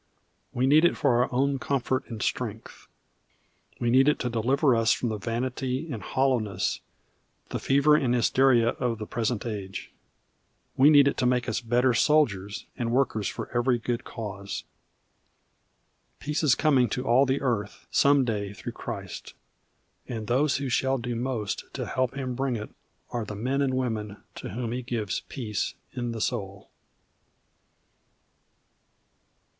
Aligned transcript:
We 0.51 0.65
need 0.65 0.83
it 0.83 0.97
for 0.97 1.21
our 1.23 1.31
own 1.31 1.59
comfort 1.59 2.05
and 2.07 2.23
strength. 2.23 2.87
We 3.79 3.91
need 3.91 4.07
it 4.07 4.17
to 4.21 4.31
deliver 4.31 4.75
us 4.75 4.91
from 4.91 5.09
the 5.09 5.19
vanity 5.19 5.91
and 5.91 6.01
hollowness, 6.01 6.79
the 7.49 7.59
fever 7.59 7.95
and 7.95 8.11
hysteria 8.15 8.69
of 8.69 8.97
the 8.97 9.05
present 9.05 9.45
age. 9.45 9.91
We 10.75 10.89
need 10.89 11.07
it 11.07 11.17
to 11.17 11.27
make 11.27 11.47
us 11.47 11.61
better 11.61 11.93
soldiers 11.93 12.65
and 12.75 12.91
workers 12.91 13.27
for 13.27 13.55
every 13.55 13.77
good 13.77 14.03
cause. 14.03 14.63
Peace 16.19 16.41
is 16.41 16.55
coming 16.55 16.89
to 16.89 17.05
all 17.05 17.27
the 17.27 17.39
earth 17.41 17.85
some 17.91 18.25
day 18.25 18.53
through 18.53 18.71
Christ. 18.73 19.35
And 20.07 20.25
those 20.25 20.57
who 20.57 20.67
shall 20.67 20.97
do 20.97 21.15
most 21.15 21.65
to 21.73 21.85
help 21.85 22.15
Him 22.15 22.33
bring 22.33 22.55
it 22.55 22.71
are 23.11 23.23
the 23.23 23.35
men 23.35 23.61
and 23.61 23.75
women 23.75 24.17
to 24.33 24.49
whom 24.49 24.71
He 24.71 24.81
gives 24.81 25.19
Peace 25.29 25.75
in 25.93 26.11
the 26.11 26.21
Soul. 26.21 26.71